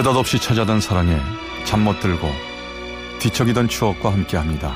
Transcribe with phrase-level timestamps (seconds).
[0.00, 1.14] 느닷없이 찾아든 사랑에
[1.66, 2.26] 잠 못 들고
[3.18, 4.74] 뒤척이던 추억과 함께 합니다.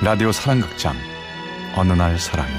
[0.00, 0.96] 라디오 사랑극장
[1.76, 2.50] 어느 날 사랑이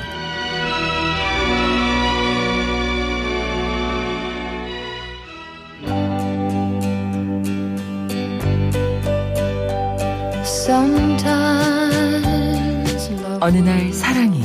[13.42, 14.44] 어느 날 사랑이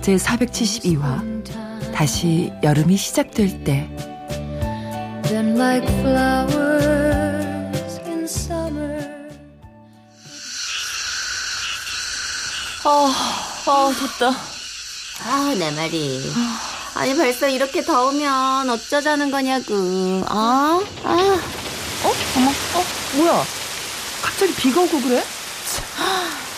[0.00, 3.86] 제 472화 다시 여름이 시작될 때
[5.24, 6.69] Then like flowers
[12.92, 13.12] 아,
[13.66, 14.32] 아 덥다
[15.22, 16.32] 아, 내 말이.
[16.94, 19.74] 아니, 벌써 이렇게 더우면 어쩌자는 거냐고.
[20.26, 21.10] 아, 아.
[21.12, 22.12] 어?
[22.36, 22.84] 어머 어?
[23.16, 23.44] 뭐야
[24.22, 25.22] 갑자기 비가 오고 그래?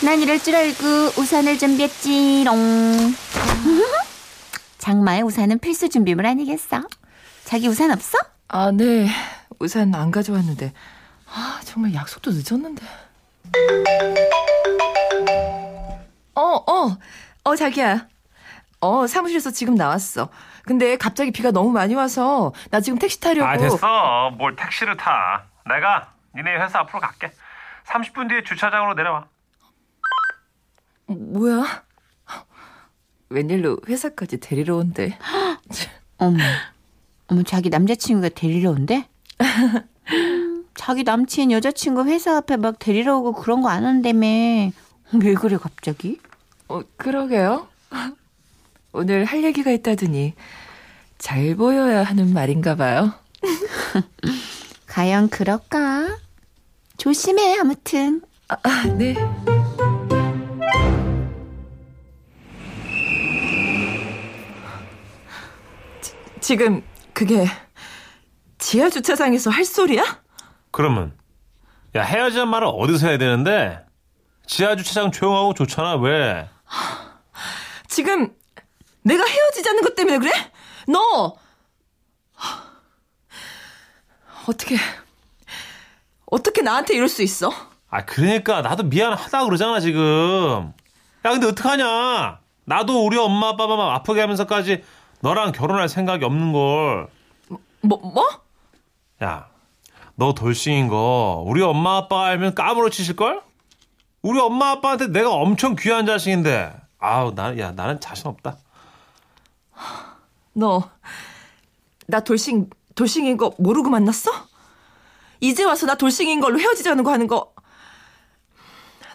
[0.01, 3.15] 난 이럴 줄 알고 우산을 준비했지롱.
[4.79, 6.81] 장마에 우산은 필수 준비물 아니겠어?
[7.45, 8.17] 자기 우산 없어?
[8.47, 9.09] 아 네
[9.59, 10.73] 우산 안 가져왔는데
[11.33, 12.81] 아 정말 약속도 늦었는데
[16.35, 16.97] 어어어 어,
[17.43, 18.07] 어, 자기야.
[18.79, 20.29] 어 사무실에서 지금 나왔어.
[20.65, 23.47] 근데 갑자기 비가 너무 많이 와서 나 지금 택시 타려고.
[23.47, 24.31] 아 됐어.
[24.31, 25.43] 뭘 택시를 타.
[25.65, 27.31] 내가 니네 회사 앞으로 갈게.
[27.85, 29.25] 30분 뒤에 주차장으로 내려와.
[31.07, 31.83] 뭐야?
[33.29, 35.17] 웬일로 회사까지 데리러 온대?
[36.17, 36.37] 어머.
[37.27, 39.07] 어머, 자기 남자친구가 데리러 온대?
[39.41, 44.27] 음, 자기 남친 여자친구 회사 앞에 막 데리러 오고 그런 거 안 한다며.
[45.21, 46.19] 왜 그래, 갑자기?
[46.67, 47.67] 어, 그러게요.
[48.93, 50.33] 오늘 할 얘기가 있다더니
[51.17, 53.13] 잘 보여야 하는 말인가 봐요.
[54.87, 56.17] 과연 그럴까?
[56.97, 58.21] 조심해, 아무튼.
[58.47, 58.57] 아,
[58.97, 59.15] 네.
[66.01, 66.83] 지, 지금
[67.13, 67.45] 그게
[68.57, 70.21] 지하 주차장에서 할 소리야?
[70.71, 71.13] 그러면
[71.95, 73.83] 야 헤어지는 말은 어디서 해야 되는데
[74.45, 76.49] 지하 주차장 조용하고 좋잖아 왜
[77.87, 78.33] 지금
[79.01, 80.31] 내가 헤어지자는 것 때문에 그래?
[80.87, 81.35] 너
[84.47, 84.75] 어떻게
[86.25, 87.51] 어떻게 나한테 이럴 수 있어?
[87.89, 90.73] 아 그러니까 나도 미안하다 그러잖아 지금
[91.25, 94.83] 야 근데 어떡하냐 나도 우리 엄마 아빠만 아프게 하면서까지
[95.21, 97.09] 너랑 결혼할 생각이 없는 걸
[97.85, 98.25] 뭐 뭐?
[99.21, 99.47] 야,
[100.15, 103.41] 너 돌싱인 거 우리 엄마 아빠 알면 까무러치실 걸?
[104.23, 108.57] 우리 엄마 아빠한테 내가 엄청 귀한 자식인데 아우 나, 야 나는 자신 없다
[110.53, 110.89] 너
[112.07, 114.29] 나 돌싱 돌싱인 거 모르고 만났어?
[115.39, 117.53] 이제 와서 나 돌싱인 걸로 헤어지자는 거 하는 거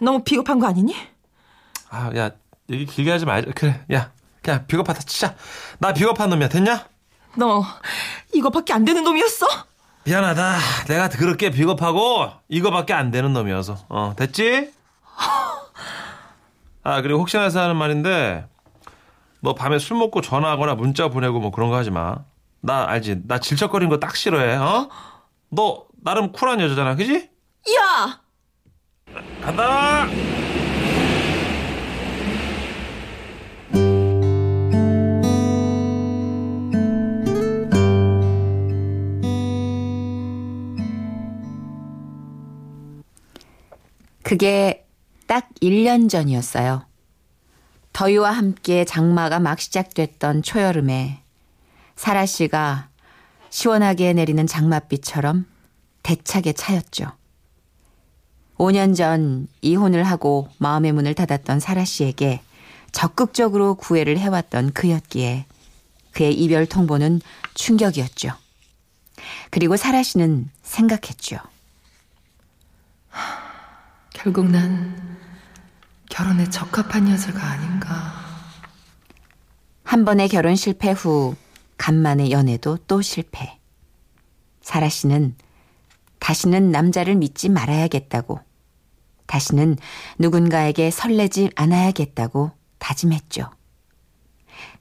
[0.01, 0.95] 너무 비겁한 거 아니니?
[1.89, 2.31] 아 야
[2.69, 5.35] 얘기 길게 하지 말자 그래 야 그냥 비겁하다 치자
[5.77, 6.87] 나 비겁한 놈이야 됐냐?
[7.35, 7.63] 너
[8.33, 9.47] 이거밖에 안 되는 놈이었어?
[10.05, 14.73] 미안하다 내가 그렇게 비겁하고 이거밖에 안 되는 놈이어서 어 됐지?
[16.83, 18.45] 아 그리고 혹시나 해서 하는 말인데
[19.41, 22.17] 너 밤에 술 먹고 전화하거나 문자 보내고 뭐 그런 거 하지 마.
[22.61, 23.21] 나 알지?
[23.27, 24.55] 나 질척거리는 거 딱 싫어해.
[24.55, 24.89] 어?
[25.49, 27.29] 너 나름 쿨한 여자잖아, 그지?
[27.75, 28.21] 야!
[29.41, 30.07] 간다.
[44.23, 44.78] 그게
[45.29, 46.87] 딱 1년 전이었어요.
[47.93, 51.21] 더위와 함께 장마가 막 시작됐던 초여름에
[51.95, 52.89] 사라 씨가
[53.51, 55.45] 시원하게 내리는 장맛비처럼
[56.01, 57.11] 대차게 차였죠.
[58.57, 62.41] 5년 전 이혼을 하고 마음의 문을 닫았던 사라 씨에게
[62.91, 65.45] 적극적으로 구애를 해왔던 그였기에
[66.13, 67.21] 그의 이별 통보는
[67.53, 68.31] 충격이었죠.
[69.51, 71.37] 그리고 사라 씨는 생각했죠.
[74.11, 75.18] 결국 난
[76.09, 78.13] 결혼에 적합한 여자가 아닌가.
[79.83, 81.35] 한 번의 결혼 실패 후
[81.77, 83.57] 간만의 연애도 또 실패.
[84.61, 85.35] 사라 씨는
[86.19, 88.39] 다시는 남자를 믿지 말아야겠다고,
[89.25, 89.77] 다시는
[90.17, 93.49] 누군가에게 설레지 않아야겠다고 다짐했죠.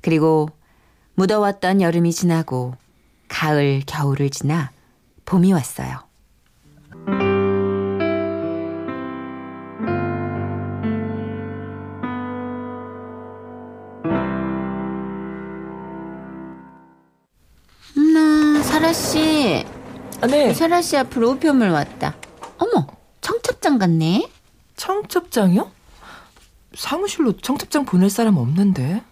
[0.01, 0.49] 그리고
[1.15, 2.75] 무더웠던 여름이 지나고
[3.29, 4.73] 가을, 겨울을 지나
[5.25, 6.09] 봄이 왔어요.
[18.88, 19.67] 음, 사라 씨,
[20.23, 20.55] 아, 네.
[20.55, 22.17] 사라 씨 앞으로 우편물 왔다.
[22.56, 22.87] 어머,
[23.20, 24.31] 청첩장 같네.
[24.76, 25.70] 청첩장이요?
[26.75, 29.02] 사무실로 청첩장 보낼 사람 없는데.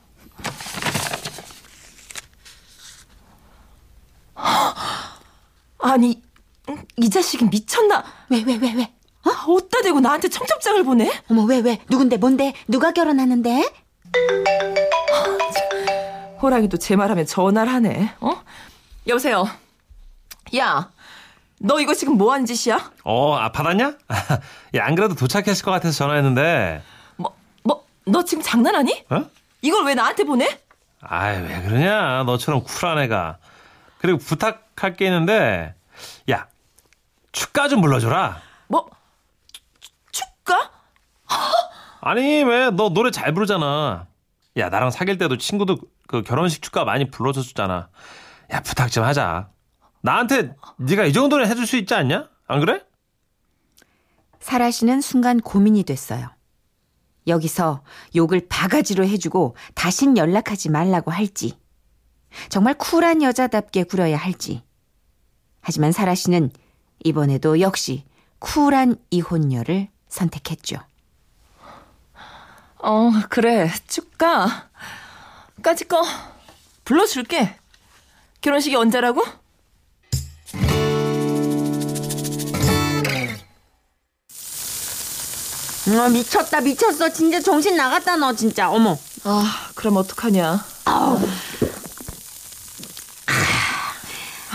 [5.78, 6.22] 아니,
[6.70, 8.02] 음, 이 자식이 미쳤나?
[8.30, 8.94] 왜, 왜, 왜, 왜?
[9.24, 11.10] 아, 어디다 대고 나한테 청첩장을 보내?
[11.30, 11.80] 어머, 왜, 왜?
[11.90, 12.54] 누군데, 뭔데?
[12.66, 13.70] 누가 결혼하는데?
[16.40, 18.14] 호랑이도 제 말하면 전화를 하네.
[18.20, 18.42] 어?
[19.06, 19.44] 여보세요.
[20.56, 20.90] 야,
[21.58, 22.92] 너 이거 지금 뭐 하는 짓이야?
[23.04, 23.94] 어, 아, 받았냐?
[24.76, 26.82] 야, 안 그래도 도착했을 것 같아서 전화했는데.
[27.16, 27.34] 뭐,
[27.64, 29.04] 뭐, 너 지금 장난하니?
[29.10, 29.24] 어?
[29.62, 30.60] 이걸 왜 나한테 보내?
[31.00, 32.24] 아이, 왜 그러냐.
[32.24, 33.38] 너처럼 쿨한 애가.
[33.98, 35.74] 그리고 부탁할 게 있는데,
[36.30, 36.46] 야,
[37.32, 38.40] 축가 좀 불러줘라.
[38.68, 38.88] 뭐,
[39.80, 40.70] 추- 축가?
[42.00, 42.70] 아니, 왜?
[42.70, 44.06] 너 노래 잘 부르잖아.
[44.58, 47.88] 야, 나랑 사귈 때도 친구도 그 결혼식 축가 많이 불러줬잖아.
[48.52, 49.48] 야, 부탁 좀 하자.
[50.06, 52.28] 나한테 네가 이 정도는 해줄 수 있지 않냐?
[52.46, 52.80] 안 그래?
[54.38, 56.30] 사라 씨는 순간 고민이 됐어요.
[57.26, 57.82] 여기서
[58.14, 61.58] 욕을 바가지로 해주고 다신 연락하지 말라고 할지,
[62.48, 64.62] 정말 쿨한 여자답게 굴어야 할지.
[65.60, 66.52] 하지만 사라 씨는
[67.02, 68.04] 이번에도 역시
[68.38, 70.76] 쿨한 이혼녀를 선택했죠.
[72.78, 73.68] 어, 그래.
[73.88, 74.68] 축가.
[75.62, 76.04] 까짓 거
[76.84, 77.56] 불러줄게.
[78.40, 79.24] 결혼식이 언제라고?
[85.88, 87.10] 어, 미쳤다, 미쳤어.
[87.12, 88.68] 진짜 정신 나갔다, 너 진짜.
[88.70, 88.98] 어머.
[89.24, 90.64] 아, 그럼 어떡하냐.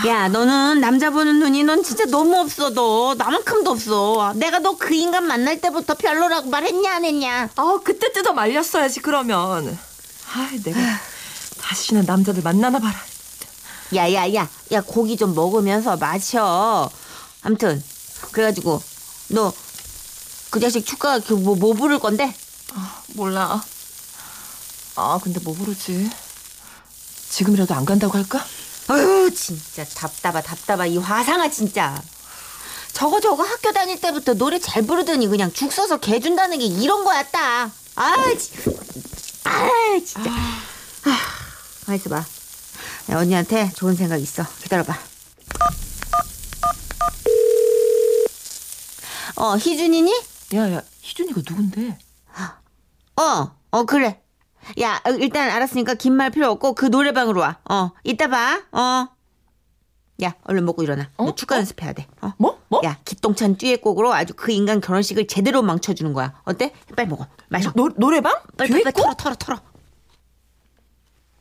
[0.06, 3.14] 야, 너는 남자 보는 눈이 넌 진짜 너무 없어, 너.
[3.16, 4.32] 나만큼도 없어.
[4.36, 7.50] 내가 너 그 인간 만날 때부터 별로라고 말했냐, 안 했냐?
[7.54, 9.78] 아, 그때 뜯어 말렸어야지, 그러면.
[10.34, 10.80] 아, 내가
[11.60, 12.94] 다시는 남자들 만나나 봐라.
[13.94, 16.90] 야, 야, 야, 야, 고기 좀 먹으면서 마셔.
[17.42, 17.82] 아무튼,
[18.32, 18.82] 그래가지고,
[19.28, 19.52] 너,
[20.52, 22.34] 그 자식 축가, 그, 뭐, 뭐 부를 건데?
[23.14, 23.64] 몰라.
[24.96, 26.10] 아, 근데 뭐 부르지?
[27.30, 28.44] 지금이라도 안 간다고 할까?
[28.90, 30.84] 어휴, 진짜 답답하, 답답하.
[30.84, 32.02] 이 화상아, 진짜.
[32.92, 37.02] 저거 저거 학교 다닐 때부터 노래 잘 부르더니 그냥 죽 써서 개 준다는 게 이런
[37.02, 37.72] 거였다.
[37.94, 38.74] 아, 진
[39.44, 39.70] 아,
[40.04, 40.30] 진짜.
[40.30, 41.18] 아,
[41.86, 42.16] 가만 있어봐.
[43.10, 44.44] 야, 언니한테 좋은 생각 있어.
[44.62, 44.98] 기다려 봐.
[49.36, 50.31] 어, 희준이니?
[50.54, 51.98] 야, 야, 희준이가 누군데?
[53.16, 54.20] 어, 어, 그래.
[54.80, 57.58] 야, 어, 일단 알았으니까 긴 말 필요 없고 그 노래방으로 와.
[57.70, 58.62] 어, 이따 봐.
[58.72, 59.08] 어.
[60.22, 61.10] 야, 얼른 먹고 일어나.
[61.16, 61.34] 너 어?
[61.34, 61.58] 축가 어?
[61.58, 62.06] 연습해야 돼.
[62.20, 62.32] 어.
[62.38, 62.60] 뭐?
[62.68, 62.80] 뭐?
[62.84, 66.40] 야, 기똥찬 듀엣곡으로 아주 그 인간 결혼식을 제대로 망쳐주는 거야.
[66.44, 66.72] 어때?
[66.96, 67.26] 빨리 먹어.
[67.48, 67.72] 마셔.
[67.72, 68.34] 노, 노래방?
[68.56, 68.94] 빨리, 빨리, 빨리?
[68.94, 69.60] 털어, 털어, 털어.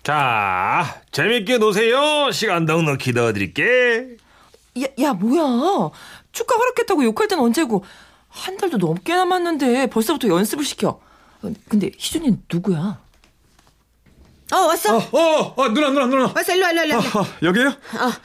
[0.04, 2.32] 자, 재밌게 노세요.
[2.32, 4.18] 시간 넉넉히 넣어드릴게.
[4.82, 5.92] 야, 야, 뭐야.
[6.32, 7.84] 축가 허락했다고 욕할 땐 언제고.
[8.32, 11.00] 한 달도 넘게 남았는데 벌써부터 연습을 시켜.
[11.44, 13.00] 어, 근데 희준이는 누구야?
[14.54, 14.98] 어, 왔어.
[14.98, 16.32] 어, 어, 누나, 누나, 누나.
[16.36, 16.54] 왔어.
[16.54, 17.22] 일로 와, 일로 와, 일로 와.
[17.24, 17.74] 아, 여기에요?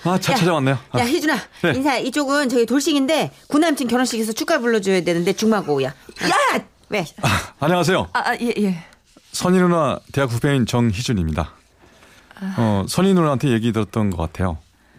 [0.05, 0.79] 아, 차 야, 찾아왔네요.
[0.91, 1.37] 아, 야, 희준아.
[1.63, 1.73] 네.
[1.75, 1.99] 인사.
[1.99, 5.89] 이쪽은 저기 돌싱인데 구남친 결혼식에서 축가 불러줘야 되는데 중마고야.
[5.89, 5.95] 야!
[6.89, 7.05] 왜?
[7.61, 8.09] 안녕하세요.
[8.13, 8.85] 아, 아, 예, 예.
[9.33, 11.53] 선희 누나 대학 후배인 정희준입니다.
[12.59, 14.59] 어, 선희 누나한테 얘기 들었던 것 같아요.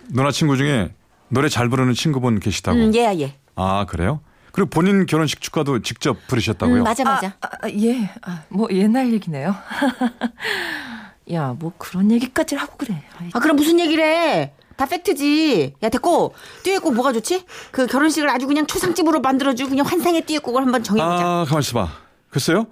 [0.09, 0.94] 누나 친구 중에
[1.30, 2.77] 노래 잘 부르는 친구분 계시다고.
[2.77, 3.36] 음, 얘야, 얘.
[3.56, 4.21] 아, 그래요?
[4.57, 6.81] 그리고 본인 결혼식 축가도 직접 부르셨다고요?
[6.81, 7.27] 음, 맞아, 맞아.
[7.42, 8.09] 아, 아, 예.
[8.24, 9.54] 아, 뭐 옛날 얘기네요.
[11.31, 13.04] 야, 뭐 그런 얘기까지 하고 그래.
[13.19, 14.54] 아이, 아, 그럼 무슨 얘기를 해?
[14.76, 15.76] 다 팩트지.
[15.83, 16.33] 야, 됐고.
[16.64, 17.45] 듀엣 곡 뭐가 좋지?
[17.69, 21.23] 그 결혼식을 아주 그냥 초상집으로 만들어주고 그냥 환상의 듀엣 곡을 한번 정해보자.
[21.23, 21.92] 아, 가만 있어 봐.
[22.31, 22.66] 글쎄요?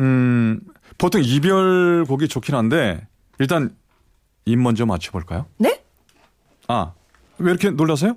[0.00, 0.58] 음,
[0.98, 3.06] 보통 이별 곡이 좋긴 한데,
[3.38, 3.70] 일단,
[4.44, 5.46] 입 먼저 맞춰볼까요?
[5.58, 5.84] 네?
[6.66, 6.94] 아,
[7.38, 8.16] 왜 이렇게 놀라세요?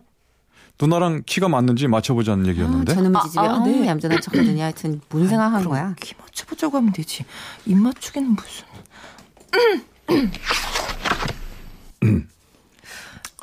[0.82, 2.92] 누나랑 키가 맞는지 맞춰보자는 얘기였는데.
[2.92, 3.88] 아, 저놈의 아, 지집에 아, 어, 네.
[3.88, 5.96] 얌전한 척하더니 하여튼 뭔 생각한 거야?
[6.00, 7.24] 키 맞춰보자고 하면 되지.
[7.66, 8.66] 입 맞추기는 무슨.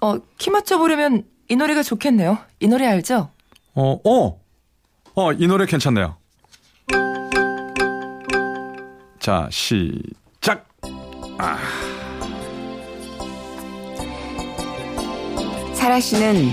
[0.02, 2.38] 어, 키 맞춰보려면 이 노래가 좋겠네요.
[2.60, 3.30] 이 노래 알죠?
[3.74, 4.40] 어, 어!
[5.14, 6.16] 어, 이 노래 괜찮네요.
[9.20, 10.68] 자, 시작!
[15.74, 16.52] 사라 씨는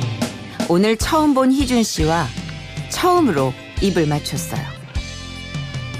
[0.71, 2.27] 오늘 처음 본 희준 씨와
[2.91, 4.61] 처음으로 입을 맞췄어요.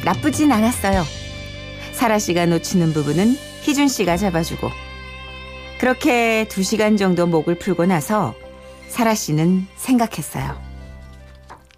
[0.05, 1.03] 나쁘진 않았어요.
[1.91, 4.69] 사라 씨가 놓치는 부분은 희준 씨가 잡아주고
[5.79, 8.35] 그렇게 두 시간 정도 목을 풀고 나서
[8.87, 10.61] 사라 씨는 생각했어요.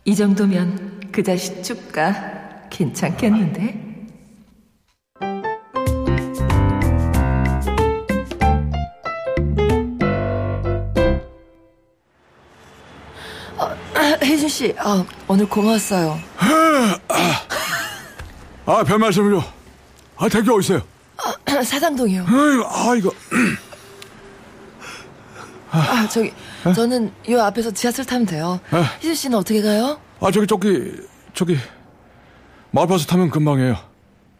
[0.03, 3.90] 이 정도면 그 자식 축가 괜찮겠는데?
[14.51, 16.19] 씨, 아, 오늘 고마웠어요.
[18.65, 19.41] 아, 별 말씀을요.
[20.17, 20.81] 아, 대기 어디 있어요?
[21.63, 22.25] 사당동이요.
[22.27, 23.11] 아이고, 아, 이거.
[25.71, 26.33] 아, 저기,
[26.75, 28.59] 저는 이 앞에서 지하철 타면 돼요.
[28.71, 28.81] 아.
[28.99, 29.99] 희준 씨는 어떻게 가요?
[30.19, 30.97] 아 저기 저기
[31.33, 31.57] 저기
[32.71, 33.75] 마을버스 타면 금방이에요.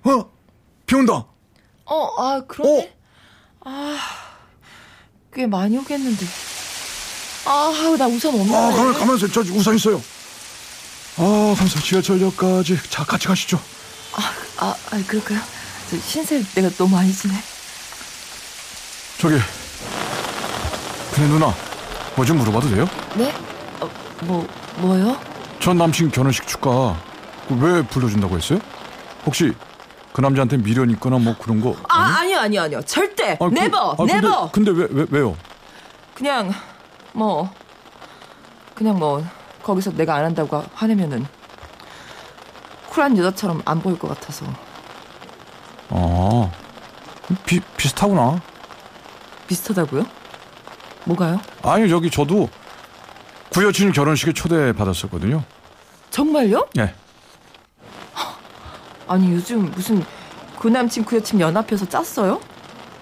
[0.03, 0.29] 어?
[0.85, 1.25] 비 온다.
[1.85, 2.93] 어, 아, 그러네.
[3.61, 3.97] 아,
[5.33, 6.25] 꽤 많이 오겠는데.
[7.45, 8.55] 아, 나 우산 없는데.
[8.55, 9.27] 아 가만 가만 있어.
[9.27, 10.01] 저 우산 있어요.
[11.17, 13.59] 아 감사 지하철역까지 자 같이 가시죠.
[14.15, 15.39] 아, 아, 그럴까요?
[15.89, 17.33] 저 신세 내가 너무 많이 지네.
[19.19, 19.37] 저기
[21.13, 21.53] 근데 누나
[22.15, 22.87] 뭐 좀 물어봐도 돼요?
[23.15, 23.33] 네?
[23.79, 23.89] 어,
[24.23, 25.17] 뭐, 뭐요?
[25.59, 26.97] 전 남친 결혼식 축가
[27.47, 28.59] 그왜 불러준다고 했어요?
[29.25, 29.53] 혹시
[30.13, 31.75] 그 남자한테 미련 있거나 뭐 그런 거?
[31.89, 32.81] 아, 아니요, 아니요, 아니요.
[32.85, 33.33] 절대!
[33.33, 33.91] 아, 그- never!
[33.91, 34.51] 아, 근데- never!
[34.51, 35.37] 근데, 왜, 왜 왜요?
[36.15, 36.53] 그냥,
[37.13, 37.49] 뭐,
[38.75, 39.23] 그냥 뭐,
[39.63, 41.25] 거기서 내가 안 한다고 화내면은,
[42.89, 44.45] 쿨한 여자처럼 안 보일 것 같아서.
[45.89, 46.51] 아
[47.45, 48.41] 비, 비슷하구나.
[49.47, 50.05] 비슷하다고요?
[51.05, 51.39] 뭐가요?
[51.63, 52.49] 아니 저기 저도
[53.49, 55.43] 구여친 결혼식에 초대 받았었거든요.
[56.09, 56.67] 정말요?
[56.77, 56.93] 예.
[59.07, 60.03] 아니, 요즘 무슨
[60.57, 62.39] 구남친 구여친 연합해서 짰어요?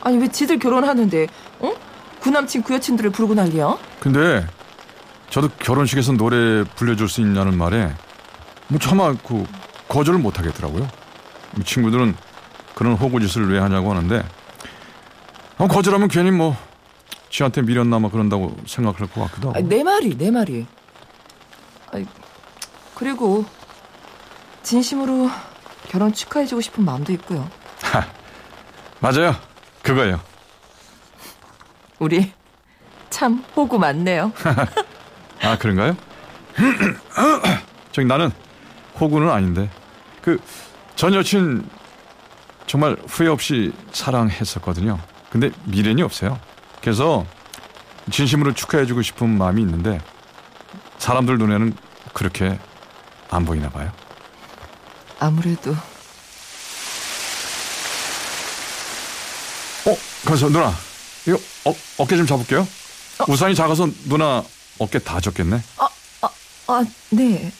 [0.01, 1.27] 아니, 왜 지들 결혼하는데,
[1.59, 1.73] 어?
[2.21, 3.77] 구남친 구여친들을 부르고 난리야?
[3.99, 4.45] 근데
[5.29, 7.93] 저도 결혼식에서 노래 불려줄 수 있냐는 말에
[8.67, 9.45] 뭐 차마 그
[9.87, 10.87] 거절을 못 하겠더라고요.
[11.59, 12.15] 이 친구들은
[12.75, 14.23] 그런 호구짓을 왜 하냐고 하는데
[15.57, 16.55] 어, 거절하면 괜히 뭐
[17.29, 19.57] 지한테 미련남아 그런다고 생각할 것 같기도 하고.
[19.57, 20.65] 아니, 내 말이, 내 말이.
[21.91, 22.05] 아이,
[22.95, 23.45] 그리고,
[24.63, 25.29] 진심으로
[25.89, 27.49] 결혼 축하해주고 싶은 마음도 있고요.
[28.99, 29.35] 맞아요.
[29.83, 30.19] 그거예요.
[31.99, 32.31] 우리
[33.09, 34.31] 참 호구 많네요.
[35.41, 35.95] 아 그런가요?
[37.91, 38.31] 저기 나는
[38.99, 39.69] 호구는 아닌데
[40.21, 40.39] 그
[40.99, 41.63] 전 여친
[42.67, 44.99] 정말 후회 없이 사랑했었거든요.
[45.29, 46.37] 근데 미련이 없어요.
[46.81, 47.25] 그래서
[48.11, 50.01] 진심으로 축하해주고 싶은 마음이 있는데
[50.97, 51.73] 사람들 눈에는
[52.13, 52.59] 그렇게
[53.31, 53.89] 안 보이나 봐요.
[55.21, 55.77] 아무래도 어,
[60.25, 60.73] 그래서 누나
[61.25, 62.67] 이거 어, 어깨 좀 잡을게요.
[63.27, 64.43] 우산이 작아서 누나
[64.77, 65.61] 어깨 다 젖겠네.
[66.67, 67.51] 아, 네.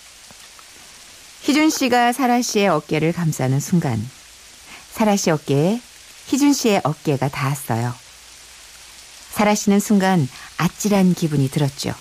[1.41, 4.07] 희준 씨가 사라 씨의 어깨를 감싸는 순간
[4.93, 5.81] 사라 씨 어깨에
[6.27, 7.93] 희준 씨의 어깨가 닿았어요.
[9.31, 11.93] 사라 씨는 순간 아찔한 기분이 들었죠.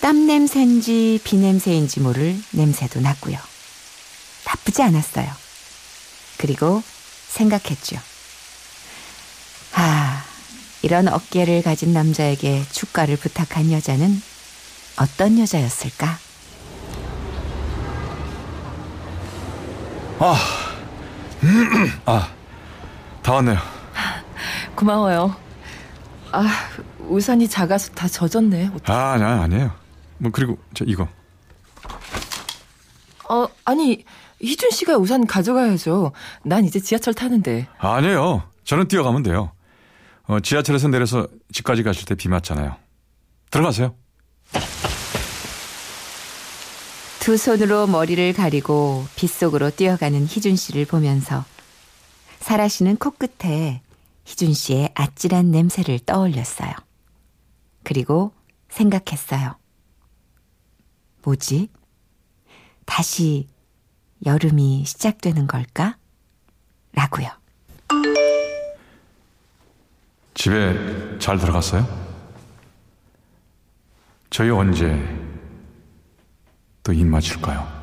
[0.00, 3.38] 땀 냄새인지 비 냄새인지 모를 냄새도 났고요.
[4.46, 5.30] 나쁘지 않았어요.
[6.38, 6.82] 그리고
[7.28, 8.00] 생각했죠.
[10.80, 14.10] 아, 이런 어깨를 가진 남자에게 축가를 부탁한 여자는
[14.98, 16.06] 어떤 여자였을까?
[22.04, 22.28] 아,
[23.22, 23.58] 다 왔네요.
[24.74, 25.34] 고마워요.
[26.32, 26.46] 아,
[27.08, 28.70] 우산이 작아서 다 젖었네.
[28.86, 29.72] 아, 아니, 아니에요.
[30.18, 31.08] 뭐 그리고 저 이거.
[33.28, 34.04] 어, 아니,
[34.42, 36.12] 희준 씨가 우산 가져가야죠.
[36.42, 37.68] 난 이제 지하철 타는데.
[37.78, 38.42] 아니에요.
[38.64, 39.52] 저는 뛰어가면 돼요.
[40.30, 42.76] 어, 지하철에서 내려서 집까지 가실 때 비 맞잖아요.
[43.50, 43.96] 들어가세요.
[47.18, 51.44] 두 손으로 머리를 가리고 빗속으로 뛰어가는 희준 씨를 보면서
[52.38, 53.82] 사라 씨는 코끝에
[54.24, 56.72] 희준 씨의 아찔한 냄새를 떠올렸어요.
[57.82, 58.32] 그리고
[58.68, 59.56] 생각했어요.
[61.24, 61.68] 뭐지?
[62.86, 63.48] 다시
[64.24, 65.98] 여름이 시작되는 걸까?
[66.92, 67.39] 라고요.
[70.40, 71.86] 집에 잘 들어갔어요?
[74.30, 74.98] 저희 언제
[76.82, 77.79] 또 입맞을까요?